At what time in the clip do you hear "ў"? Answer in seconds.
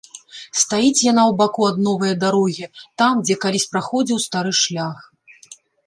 1.25-1.31